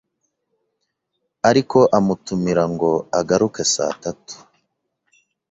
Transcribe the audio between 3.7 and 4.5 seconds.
saa tatu